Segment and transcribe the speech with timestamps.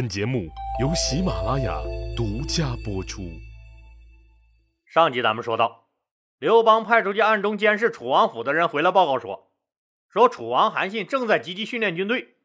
[0.00, 0.48] 本节目
[0.80, 1.78] 由喜马拉雅
[2.16, 3.20] 独家播出。
[4.86, 5.88] 上集咱们说到，
[6.38, 9.50] 刘邦派出去暗中监视楚王府的人回来报告说，
[10.08, 12.36] 说楚王韩信正在积极训练军队，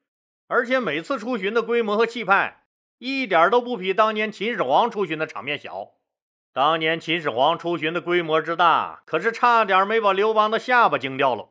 [0.48, 2.66] 而且每次出巡的规模和气派
[2.98, 5.92] 一点都不比当年秦始皇出巡的场面小。
[6.52, 11.48] 当年秦始皇出巡的规模之大，可是差点没把刘邦的下巴惊掉了。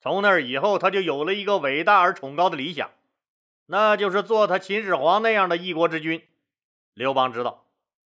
[0.00, 2.90] 从那以后，他就有了一个伟大而崇高的理想。
[3.66, 6.26] 那就是做他秦始皇那样的一国之君。
[6.94, 7.66] 刘邦知道，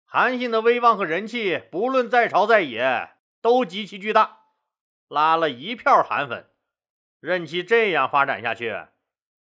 [0.04, 4.38] 韩信的威望和人气，不论在朝在野，都极其巨大，
[5.08, 6.48] 拉了一票韩粉。
[7.20, 8.86] 任其这样发展下去，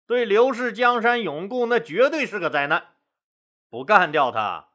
[0.06, 2.94] 对刘氏江山永固，那绝对是个灾难。
[3.68, 4.68] 不干掉他，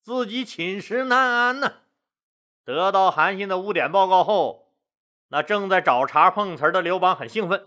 [0.00, 1.72] 自己寝食难安呢。
[2.64, 4.72] 得到韩信的污点报告后，
[5.28, 7.66] 那正在找茬碰瓷的刘邦很兴奋。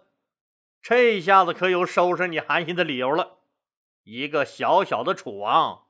[0.82, 3.40] 这下子可有收拾你韩信的理由了。
[4.04, 5.88] 一个小小的楚王，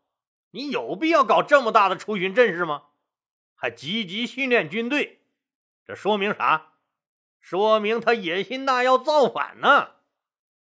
[0.51, 2.83] 你有必要搞这么大的出巡阵势吗？
[3.55, 5.21] 还积极训练军队，
[5.85, 6.73] 这说明啥？
[7.39, 9.91] 说明他野心大，要造反呢。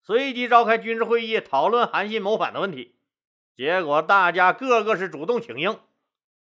[0.04, 2.96] 随即召开军事会议，讨论韩信谋反的问题。
[3.56, 5.80] 结果大家个个是主动请缨，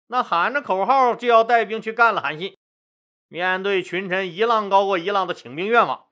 [0.08, 2.56] 那喊着口号就要带兵去干了韩信。
[3.28, 6.03] 面对群臣一浪高过一浪的请兵愿望。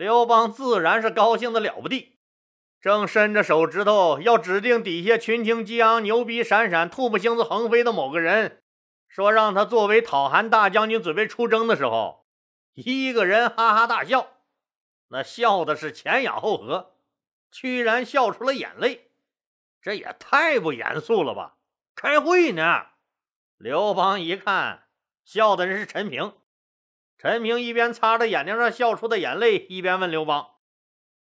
[0.00, 2.16] 刘邦自然是高兴的了不地，
[2.80, 8.62] 正伸着手指头要指定底下群情激昂、牛逼闪闪、唾沫星子横飞的某个人，
[9.10, 12.24] 说让他作为讨韩大将军准备出征的时候，
[12.72, 14.26] 一个人哈哈大笑，
[15.08, 16.94] 那笑的是前仰后合，
[17.50, 19.10] 居然笑出了眼泪，
[19.82, 21.56] 这也太不严肃了吧？
[21.94, 22.86] 开会呢？
[23.58, 24.84] 刘邦一看，
[25.26, 26.32] 笑的人是陈平。
[27.22, 30.52] 陈平一边擦着眼睛上笑出的眼泪，一边问刘邦：“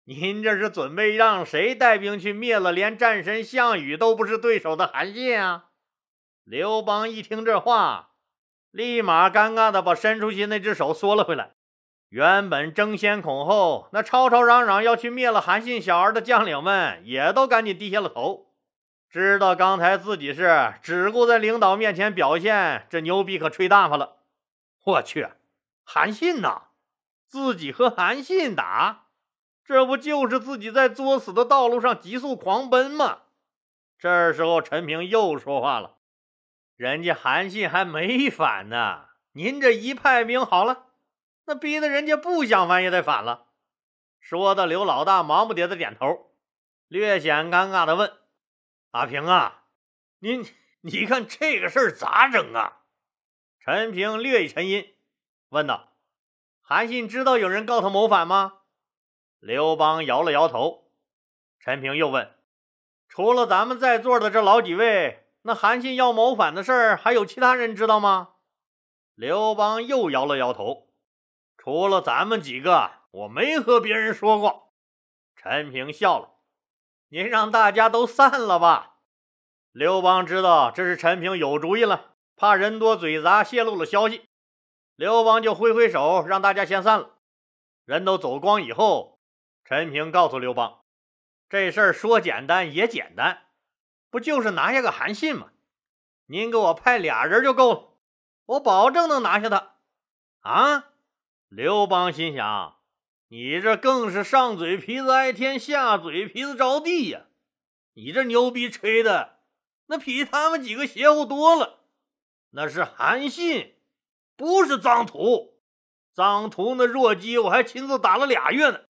[0.05, 5.65] 您这是准备让谁带兵去灭了连战神项羽都不是对手的韩信啊？”
[6.45, 8.13] 刘邦一听这话，
[8.71, 11.51] 立马尴尬的把伸出去那只手缩了回来。
[12.09, 18.47] 原本争先恐后、那吵吵嚷嚷要去灭了韩信小儿的将领们，也都赶紧低下了头，
[19.11, 24.17] 知道刚才自己是只顾在领导面前表现，这牛逼可吹大发了。
[24.85, 25.27] 我去！
[25.83, 26.69] 韩信呐，
[27.27, 29.07] 自己和韩信打，
[29.63, 33.23] 这不就是自己在作死的道路上急速狂奔吗？
[33.97, 35.97] 这时候，陈平又说话了
[36.75, 40.87] ：“人家韩信还没反呢，您这一派兵好了，
[41.45, 43.47] 那逼得人家不想反也得反了。”
[44.19, 46.31] 说的刘老大忙不迭的点头，
[46.87, 48.11] 略显尴尬的问
[48.91, 49.65] ：“阿平啊，
[50.19, 50.45] 您
[50.81, 52.83] 你看这个事儿咋整啊？”
[53.59, 54.92] 陈平略一沉吟。
[55.53, 55.93] 问道
[56.61, 58.61] ：“韩信知道有人告他谋反吗？”
[59.39, 60.91] 刘邦摇了摇头。
[61.59, 62.35] 陈平又问
[63.07, 68.29] ：“除了咱们在座的这老几位，那韩信要谋反的事儿，还有其他人知道吗？”
[69.13, 70.89] 刘邦又摇了摇头
[71.55, 74.73] ：“除了咱们几个，我没和别人说过。”
[75.37, 76.37] 陈平笑了
[77.09, 78.95] ：“您让大家都散了吧。”
[79.71, 84.29] 刘邦知道这是陈平有主意了，怕人多嘴杂泄露了消息。
[84.95, 87.17] 刘邦就挥挥手，让大家先散了。
[87.85, 89.19] 人都走光以后，
[89.65, 90.83] 陈平告诉刘邦
[91.49, 93.47] ：“这事儿说简单也简单，
[94.09, 95.49] 不就是拿下个韩信吗？
[96.27, 97.89] 您给我派俩人就够了，
[98.45, 99.77] 我保证能拿下他。”
[100.41, 100.91] 啊！
[101.49, 102.77] 刘邦心想
[103.29, 107.25] ：“你这更是上嘴皮子挨天，下嘴皮子着地呀！
[107.93, 109.39] 你这牛逼吹的，
[109.87, 111.79] 那比他们几个邪乎多了。
[112.51, 113.72] 那是韩信。”
[114.43, 115.53] 不是脏土，
[116.13, 118.81] 脏土那弱鸡，我还亲自打了俩月呢。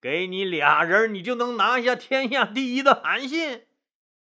[0.00, 3.68] 给你俩人，你就能拿下天下第一的韩信？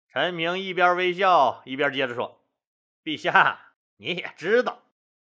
[0.09, 2.43] 陈明一边微笑一边接着说
[3.01, 4.83] ：“陛下，你也知道，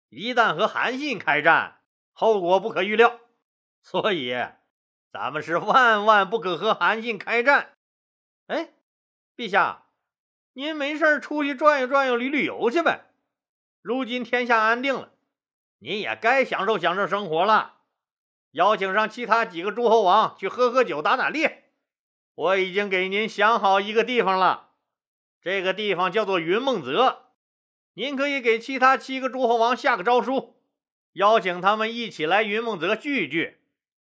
[0.08, 1.80] 一旦和韩信开战，
[2.12, 3.18] 后果不可预料，
[3.82, 4.36] 所以
[5.10, 7.72] 咱们是万万不可和韩信开战。”
[8.46, 8.68] 哎，
[9.36, 9.86] 陛下，
[10.52, 13.06] 您没事出去转悠转悠、旅旅游去呗。
[13.88, 15.14] 如今天下安定了，
[15.78, 17.76] 您也该享受享受生活了。
[18.50, 21.70] 邀请上其他几个诸侯王去喝喝酒、打打猎。
[22.34, 24.72] 我已经给您想好一个地方了，
[25.40, 27.30] 这个地方叫做云梦泽。
[27.94, 30.60] 您可以给其他七个诸侯王下个诏书，
[31.14, 33.56] 邀请他们一起来云梦泽聚聚，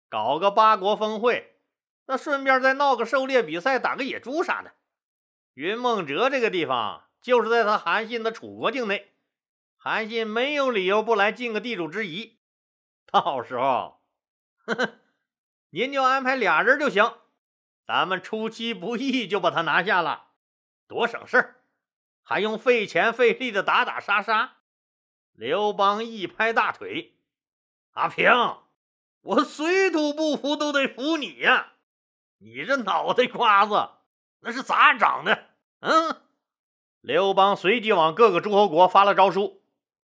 [0.09, 1.59] 搞个八国峰会。
[2.07, 4.71] 那顺便再闹个狩猎比赛，打个野猪啥的。
[5.53, 9.11] 云梦泽这个地方就是在他韩信的楚国境内。
[9.87, 12.39] 韩信没有理由不来尽个地主之谊，
[13.05, 14.01] 到时候，
[14.65, 14.95] 呵呵，
[15.69, 17.19] 您就安排俩人就行，
[17.85, 20.29] 咱们出其不意就把他拿下了。
[20.87, 21.55] 多省事儿，
[22.23, 24.55] 还用费钱费力的打打杀杀。
[25.33, 27.19] 刘邦一拍大腿
[27.93, 28.31] ：“阿平，
[29.21, 31.73] 我水土不服都得服你呀！
[32.39, 33.89] 你这脑袋瓜子
[34.39, 35.49] 那是咋长的？”
[35.81, 36.23] 嗯。
[37.01, 39.61] 刘邦随即往各个诸侯国发了诏书，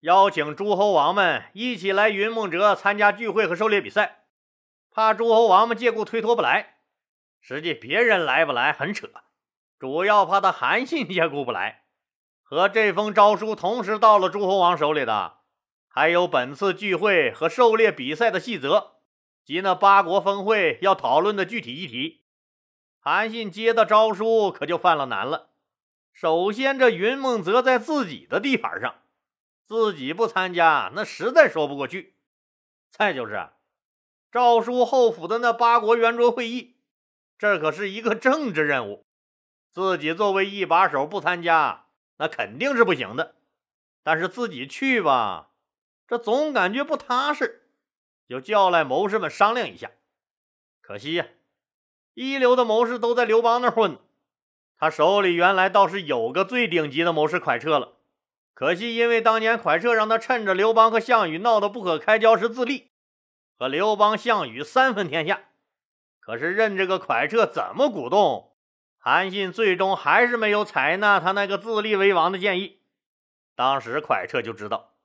[0.01, 4.27] 邀请诸侯王们一起来云梦泽参加聚会和狩猎比赛。
[4.93, 6.79] 怕诸侯王们借故推脱不来，
[7.41, 9.09] 实际别人来不来很扯，
[9.79, 11.85] 主要怕他韩信借故不来。
[12.43, 15.39] 和这封诏书同时到了诸侯王手里的，
[15.89, 18.99] 还有本次聚会和狩猎比赛的细则
[19.45, 22.25] 及那八国峰会要讨论的具体议题。
[23.01, 25.51] 韩信接到诏书，可就犯了难了。
[26.13, 28.95] 首先，这云梦泽在自己的地盘上，
[29.69, 32.15] 自己不参加，那实在说不过去。
[32.91, 33.51] 再就是，
[34.33, 36.79] 诏书后府的那八国圆桌会议，
[37.37, 39.05] 这可是一个政治任务，
[39.71, 41.85] 自己作为一把手不参加，
[42.17, 43.35] 那肯定是不行的。
[44.03, 45.51] 但是自己去吧，
[46.07, 47.69] 这总感觉不踏实，
[48.27, 49.91] 就叫来谋士们商量一下。
[50.81, 51.27] 可惜呀，
[52.15, 53.99] 一流的谋士都在刘邦那混。
[54.79, 57.98] 他手里原来倒是有个最顶级的谋士蒯彻了，
[58.59, 62.91] 可惜因为当年蒯彻让他趁着刘邦和项羽闹得不可开交时自立，
[63.57, 65.51] 和刘邦、项羽三分天下。
[66.19, 68.57] 可是任这个蒯彻怎么鼓动，
[68.99, 72.81] 韩信最终还是没有采纳他那个自立为王的建议。
[73.55, 74.97] 当时蒯彻就知道，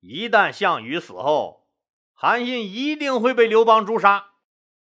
[0.00, 1.68] 一旦项羽死后，
[2.12, 4.30] 韩信一定会被刘邦诛杀，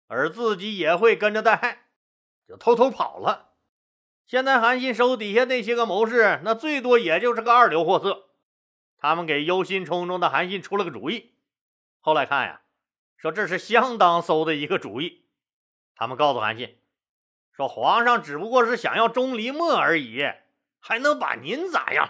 [0.08, 1.84] 而自己也会跟着带害，
[2.48, 3.53] 就偷偷跑了。
[4.26, 8.30] 现在韩信手底下那些个谋士，那最多也就是个二流货色。
[8.96, 11.34] 他们给忧心忡忡的韩信出了个主意。
[12.00, 12.62] 后来看呀，
[13.16, 15.26] 说这是相当馊的一个主意。
[15.94, 16.78] 他们告诉韩信，
[17.52, 20.24] 说皇上只不过是想要钟离墨而已，
[20.80, 22.08] 还能把您咋样？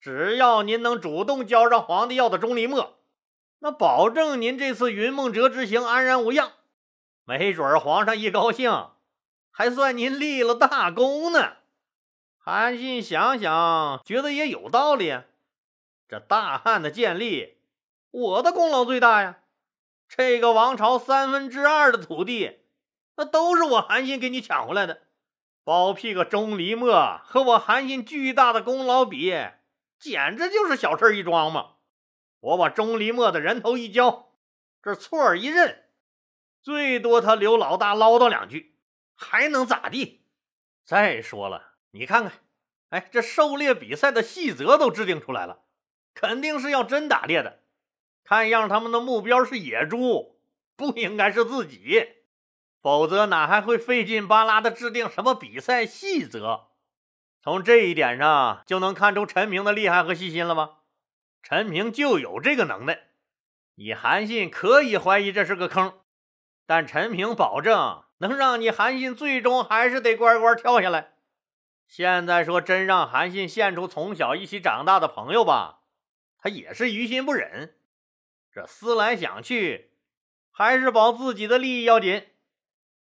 [0.00, 2.98] 只要您能主动交上皇帝要的钟离墨，
[3.58, 6.52] 那保证您这次云梦泽之行安然无恙。
[7.24, 8.93] 没准皇上一高兴。
[9.56, 11.58] 还算您立了大功呢。
[12.36, 15.20] 韩信想想，觉得也有道理。
[16.08, 17.58] 这大汉的建立，
[18.10, 19.42] 我的功劳最大呀。
[20.08, 22.62] 这个王朝三分之二的土地，
[23.16, 25.02] 那都是我韩信给你抢回来的。
[25.62, 29.32] 包庇个钟离墨，和我韩信巨大的功劳比，
[30.00, 31.74] 简直就是小事一桩嘛。
[32.40, 34.30] 我把钟离墨的人头一交，
[34.82, 35.84] 这错一认，
[36.60, 38.73] 最多他刘老大唠叨两句。
[39.14, 40.24] 还能咋地？
[40.84, 42.32] 再说了，你看看，
[42.90, 45.62] 哎，这狩猎比赛的细则都制定出来了，
[46.14, 47.60] 肯定是要真打猎的。
[48.22, 50.38] 看样他们的目标是野猪，
[50.76, 52.06] 不应该是自己，
[52.80, 56.68] 否则哪还会费劲巴拉的制定什么比赛细则？
[57.40, 60.78] 从这一点上就能看出陈平的厉害和细心了吗？
[61.42, 63.08] 陈平就有这个能耐。
[63.74, 66.00] 你韩信可以怀疑这是个坑，
[66.66, 68.04] 但陈平保证。
[68.24, 71.12] 能让你韩信最终还是得乖乖跳下来。
[71.86, 75.80] 现在说真让韩信献出从小一起长大的朋友吧，
[76.38, 77.76] 他也是于心不忍。
[78.50, 79.90] 这思来想去，
[80.50, 82.28] 还是保自己的利益要紧。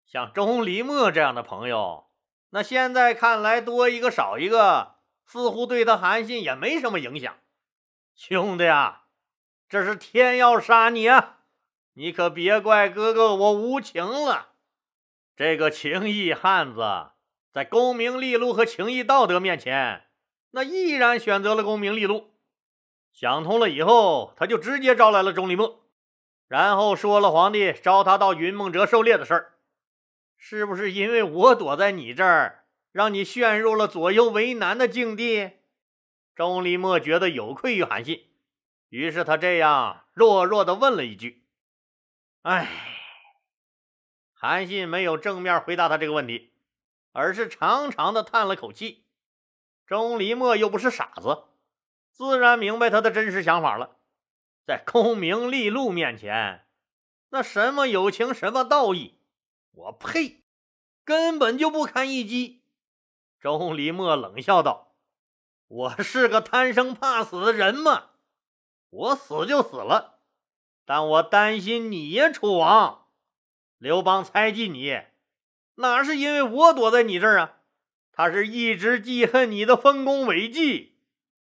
[0.07, 2.07] 像钟离墨这样的朋友，
[2.49, 7.37] 那现在看来多一个少一个，似乎对他韩信也没什么影响。
[8.15, 9.03] 兄弟啊，
[9.69, 11.41] 这是天要杀你啊！
[11.93, 14.47] 你可别怪哥哥我无情了。
[15.35, 17.11] 这个情义汉子，
[17.51, 20.07] 在功名利禄和情义道德面前，
[20.51, 22.31] 那毅然选择了功名利禄。
[23.11, 25.85] 想通了以后，他就直接招来了钟离墨，
[26.47, 29.53] 然后说了皇帝招他到云梦泽狩猎的事儿。
[30.37, 35.51] 是不是因为我躲在你这儿，让你陷入了左右为难的境地？
[36.35, 38.27] 钟离墨觉得有愧于韩信，
[38.89, 41.43] 于是他这样弱弱的问了一句
[42.43, 42.87] ：“哎。”
[44.43, 46.51] 韩信没有正面回答他这个问题，
[47.11, 49.05] 而是长长的叹了口气。
[49.85, 51.43] 钟离墨又不是傻子，
[52.11, 53.97] 自然明白他的真实想法了。
[54.65, 56.65] 在功名利禄面前，
[57.29, 59.19] 那什么友情，什么道义，
[59.73, 60.43] 我呸，
[61.05, 62.63] 根本就不堪一击。
[63.39, 64.95] 钟离墨冷笑道
[65.69, 68.09] ：“我是个贪生怕死的人吗？
[68.89, 70.21] 我死就死了，
[70.83, 72.97] 但我担心你呀，楚王。”
[73.81, 74.95] 刘邦猜忌你，
[75.77, 77.57] 哪是因为我躲在你这儿啊？
[78.11, 80.99] 他是一直记恨你的丰功伟绩，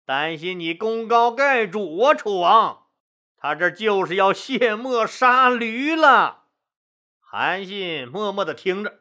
[0.06, 2.86] 担心你功高盖主啊，楚王。
[3.36, 6.44] 他这就是要卸磨杀驴了。
[7.18, 9.00] 韩信默默的听着，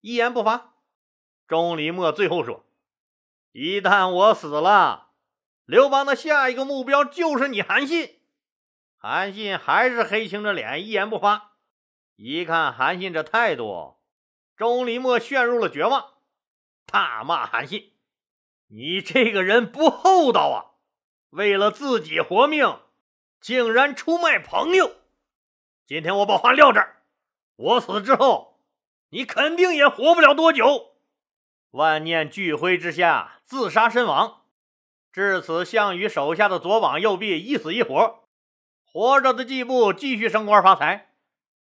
[0.00, 0.74] 一言不发。
[1.46, 2.66] 钟离莫最后说
[3.54, 5.10] ：“一旦我死了，
[5.64, 8.18] 刘邦的下一个目标就是你韩信。
[8.96, 11.52] 韩信还是黑青着脸，一言不发。
[12.16, 13.96] 一看韩信这态度，
[14.56, 16.14] 钟离墨陷入了绝望，
[16.86, 17.92] 大骂韩信
[18.70, 20.78] ：“你这个人不厚道啊！
[21.30, 22.78] 为了自己活命，
[23.40, 24.92] 竟然出卖朋友！
[25.84, 27.02] 今天我把话撂这儿，
[27.56, 28.60] 我死之后，
[29.08, 30.94] 你肯定也活不了多久。”
[31.72, 34.42] 万念俱灰之下，自杀身亡。
[35.10, 38.28] 至此，项羽手下的左膀右臂一死一活，
[38.84, 41.13] 活着的季布继续升官发财，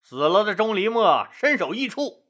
[0.04, 2.26] 死了的钟离墨身首异处。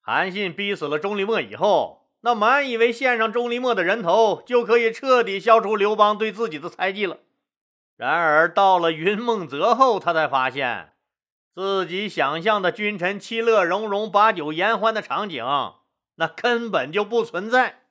[0.00, 7.18] 韩信逼死了钟离墨以后，那满以为献上钟离墨的人头就可以彻底消除刘邦对自己的猜忌了。
[7.96, 10.94] 然而到了云梦泽后，他才发现
[11.54, 15.44] 自己想象的君臣其乐融融、把酒言欢的场景。
[16.16, 17.82] 那根本就不存在。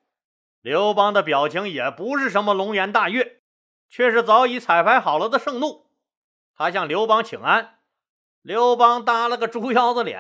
[0.62, 3.42] 刘邦的表情也不是什么龙颜大悦，
[3.90, 5.88] 却是早已彩排好了的盛怒。
[6.56, 7.80] 他向刘邦请安，
[8.42, 10.20] 刘邦搭了个猪腰子脸，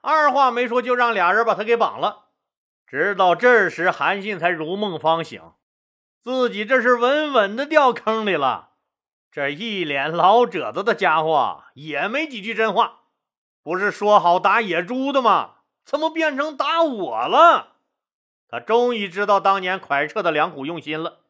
[0.00, 2.26] 二话没说就让俩人把他给绑了。
[2.86, 5.42] 直到这时，韩信才如梦方醒，
[6.22, 8.74] 自己这是稳稳的掉坑里了。
[9.32, 13.00] 这一脸老褶子的家伙也没几句真话，
[13.62, 15.54] 不是说好打野猪的吗？
[15.84, 17.78] 怎么变成打我了？
[18.48, 21.22] 他终于知道当年蒯彻的良苦用心了，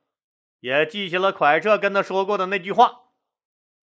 [0.60, 3.04] 也记起了蒯彻跟他说过的那句话：“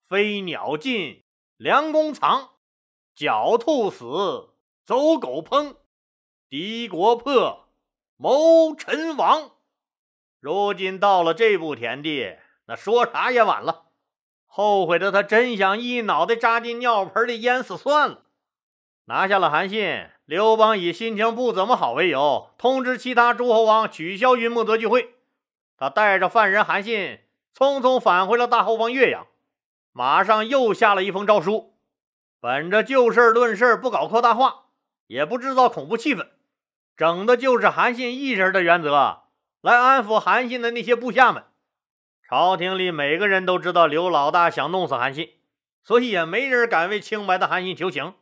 [0.08, 1.23] 飞鸟尽，
[1.64, 2.50] 良弓藏；
[3.16, 4.50] 狡兔死，
[4.86, 5.76] 走狗烹；
[6.50, 7.70] 敌国破，
[8.18, 9.52] 谋臣亡。”
[10.42, 13.86] 如今到了这步田地，那说啥也晚了。
[14.46, 18.24] 后悔的他真想一脑袋扎进尿盆里淹死算了。
[19.06, 20.10] 拿下了韩信。
[20.26, 25.16] 刘邦以心情不怎么好为由，通知其他诸侯王取消云梦泽聚会。
[25.78, 27.22] 他带着犯人韩信
[27.58, 29.26] 匆匆返回了大后方岳阳，
[29.94, 31.76] 马上又下了一封诏书。
[32.42, 34.66] 本着就事论事，不搞扩大化，
[35.08, 36.28] 也不制造恐怖气氛，
[36.98, 39.22] 整的就是韩信一人的原则，
[39.62, 41.46] 来安抚韩信的那些部下们。
[42.28, 45.30] 朝廷里每个人都知道刘老大想弄死韩信，
[45.84, 48.16] 所以也没人敢为清白的韩信求情。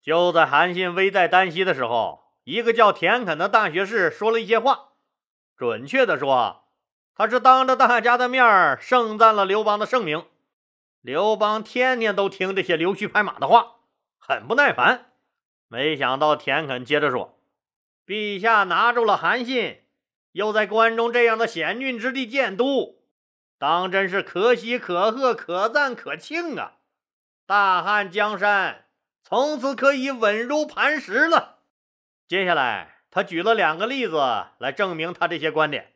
[0.00, 4.90] 就在韩信危在旦夕的时候，一个叫田肯的大学士说了一些话。
[5.56, 6.64] 准确的说，
[7.14, 10.24] 他是当着大家的面盛赞了刘邦的盛名。
[11.00, 13.76] 刘邦天天都听这些溜须拍马的话，
[14.18, 15.12] 很不耐烦。
[15.68, 17.40] 没想到田肯接着说
[18.06, 19.82] ：“陛下拿住了韩信，
[20.32, 23.02] 又在关中这样的险峻之地建都，
[23.58, 26.78] 当真是可喜可贺、可赞可庆啊！
[27.46, 28.86] 大汉江山。”
[29.22, 31.58] 从此可以稳如磐石了。
[32.26, 34.16] 接下来，他举了两个例子
[34.58, 35.92] 来证明他这些观点。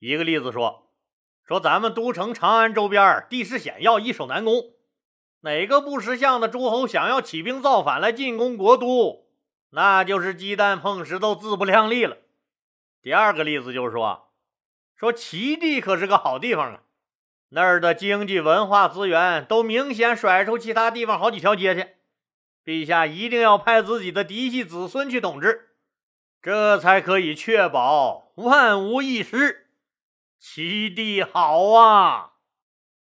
[0.00, 0.85] 一个例子说，
[1.46, 4.72] 说咱们都城长安周边地势险要，易守难攻，
[5.42, 9.26] 哪个不识相的诸侯想要起兵造反来进攻国都，
[9.70, 12.16] 那就是鸡蛋碰石头，自不量力了。
[13.00, 14.32] 第二个例子就是说，
[14.96, 16.80] 说齐地可是个好地方啊，
[17.50, 21.86] 那儿的经济文化资源都明显甩出其他地方好几条街去。
[22.64, 25.76] 陛下一定要派自己的嫡系子孙去统治，
[26.42, 29.65] 这才可以确保万无一失。
[30.48, 32.34] 齐地好啊！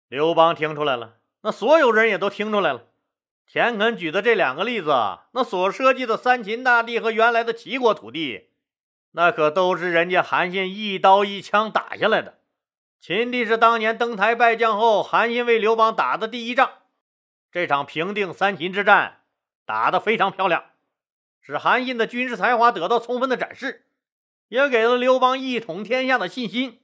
[0.09, 2.89] 刘邦听出来了，那所有人也都听出来了。
[3.47, 4.91] 田肯举的这两个例子，
[5.31, 8.50] 那所涉及的三秦大地和原来的齐国土地，
[9.11, 12.41] 那可都是人家韩信一刀一枪打下来的。
[13.00, 16.69] 秦地是当年登台拜将后，韩信为刘邦打的第一仗，
[17.50, 19.21] 这场平定三秦之战。
[19.65, 20.65] 打得非常漂亮，
[21.39, 23.85] 使韩信的军事才华得到充分的展示，
[24.50, 26.79] 也给了刘邦一统天下的信心。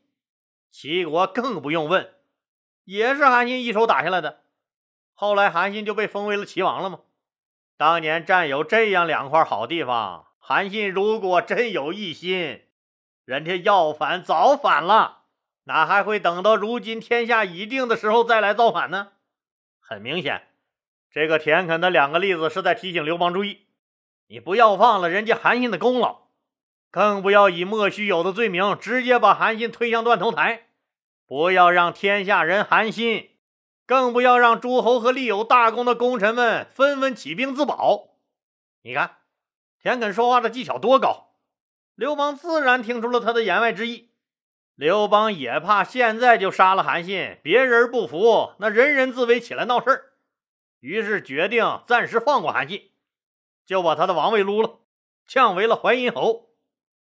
[0.71, 2.13] 齐国更不用问，
[2.83, 4.43] 也是韩信一手打下来的。
[5.13, 6.99] 后来韩信就被封为了齐王了吗？
[7.75, 12.65] 当年占有这样两块好地方，韩信如果真有异心，
[13.25, 15.23] 人家要反早反了，
[15.63, 19.13] 哪还会等到如今天下已定的时候再来造反呢？
[19.79, 20.47] 很明显。
[21.09, 23.67] 这个田肯的两个例子是在提醒刘邦注意，
[24.27, 26.26] 你不要忘了人家韩信的功劳，
[26.89, 30.67] 更不要以莫须有的罪名直接把韩信推向断头台，
[31.25, 33.31] 不要让天下人寒心，
[33.85, 38.15] 更不要让诸侯和立有大功的功臣们纷纷起兵自保。
[38.83, 39.17] 你看，
[39.81, 41.33] 田肯说话的技巧多高，
[41.95, 44.11] 刘邦自然听出了他的言外之意。
[44.75, 50.13] 刘邦也怕现在就杀了韩信，别人不服，那人人自危起来闹事儿。
[50.79, 52.91] 于是决定暂时放过韩信，
[53.65, 54.79] 就把他的王位撸了，
[55.25, 56.46] 降为了淮阴侯，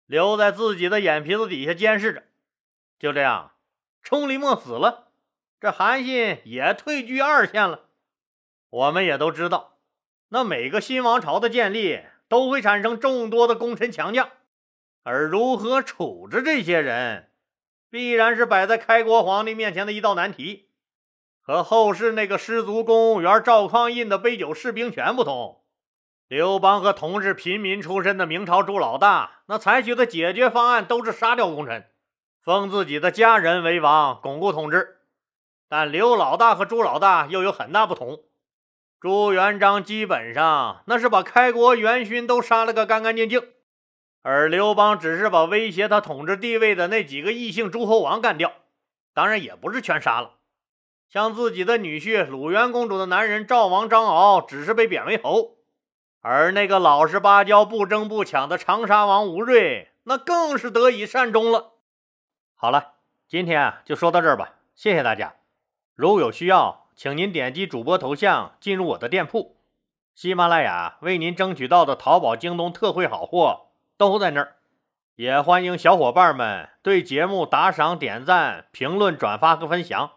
[0.07, 2.25] 留在自己的眼皮子底下监视着。
[2.99, 3.53] 就这样，
[4.03, 5.09] 冲离墨死了，
[5.61, 7.87] 这韩信也退居二线了。
[8.71, 9.79] 我们也都知道，
[10.29, 14.31] 那每个新王朝的建立都会产生众多的功臣强将，
[15.03, 17.31] 而如何处置这些人，
[17.91, 20.69] 必然是摆在开国皇帝面前的一道难题。
[21.41, 25.62] 和后世那个失足公务员赵匡胤的杯酒释兵权不同，
[26.33, 31.85] 刘邦和同是平民出身的明朝朱老大，那采取的解决方案都是杀掉功臣，
[32.43, 34.97] 封自己的家人为王，巩固统治。
[35.69, 38.21] 但刘老大和朱老大又有很大不同。
[38.99, 43.43] 朱元璋基本上那是把开国元勋都杀了个干干净净，
[44.23, 48.51] 而刘邦只是把威胁他统治地位的那几个异姓诸侯王干掉，
[49.13, 50.37] 当然也不是全杀了。
[51.11, 55.59] 像自己的女婿鲁元公主的男人赵王张敖，只是被贬为侯；
[56.23, 61.73] 而那个老实巴交、不争不抢的长沙王吴瑞，那更是得以善终了。
[62.55, 62.95] 好了，
[63.29, 65.35] 今天啊就说到这儿吧，谢谢大家。
[65.95, 69.57] 如有需要，请您点击主播头像进入我的店铺，
[70.15, 74.57] 喜马拉雅为您争取到的淘宝、京东特惠好货都在那儿。
[75.17, 80.13] 也欢迎小伙伴们对节目打赏、点赞、评论、转发和分享。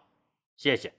[0.56, 0.94] 谢谢。